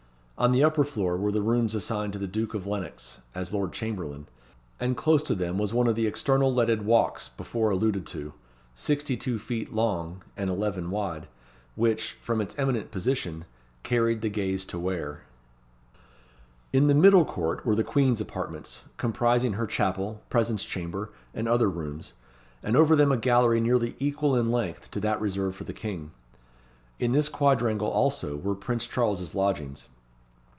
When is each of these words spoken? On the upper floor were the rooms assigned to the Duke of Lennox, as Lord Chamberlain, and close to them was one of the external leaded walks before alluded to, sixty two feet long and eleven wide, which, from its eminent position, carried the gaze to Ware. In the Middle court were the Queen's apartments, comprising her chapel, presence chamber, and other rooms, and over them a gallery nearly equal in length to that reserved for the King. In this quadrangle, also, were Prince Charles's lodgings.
On 0.37 0.51
the 0.51 0.63
upper 0.63 0.83
floor 0.83 1.17
were 1.17 1.31
the 1.31 1.39
rooms 1.43 1.75
assigned 1.75 2.13
to 2.13 2.17
the 2.17 2.25
Duke 2.25 2.55
of 2.55 2.65
Lennox, 2.65 3.21
as 3.35 3.53
Lord 3.53 3.71
Chamberlain, 3.73 4.25
and 4.79 4.97
close 4.97 5.21
to 5.21 5.35
them 5.35 5.59
was 5.59 5.71
one 5.71 5.85
of 5.85 5.93
the 5.93 6.07
external 6.07 6.51
leaded 6.51 6.83
walks 6.83 7.29
before 7.29 7.69
alluded 7.69 8.07
to, 8.07 8.33
sixty 8.73 9.15
two 9.15 9.37
feet 9.37 9.71
long 9.71 10.23
and 10.35 10.49
eleven 10.49 10.89
wide, 10.89 11.27
which, 11.75 12.13
from 12.23 12.41
its 12.41 12.57
eminent 12.57 12.89
position, 12.89 13.45
carried 13.83 14.21
the 14.21 14.29
gaze 14.31 14.65
to 14.65 14.79
Ware. 14.79 15.25
In 16.73 16.87
the 16.87 16.95
Middle 16.95 17.23
court 17.23 17.63
were 17.63 17.75
the 17.75 17.83
Queen's 17.83 18.19
apartments, 18.19 18.83
comprising 18.97 19.53
her 19.53 19.67
chapel, 19.67 20.23
presence 20.31 20.65
chamber, 20.65 21.11
and 21.35 21.47
other 21.47 21.69
rooms, 21.69 22.13
and 22.63 22.75
over 22.75 22.95
them 22.95 23.11
a 23.11 23.17
gallery 23.17 23.61
nearly 23.61 23.95
equal 23.99 24.35
in 24.35 24.49
length 24.49 24.89
to 24.89 24.99
that 25.01 25.21
reserved 25.21 25.55
for 25.55 25.65
the 25.65 25.71
King. 25.71 26.09
In 26.97 27.11
this 27.11 27.29
quadrangle, 27.29 27.91
also, 27.91 28.35
were 28.37 28.55
Prince 28.55 28.87
Charles's 28.87 29.35
lodgings. 29.35 29.87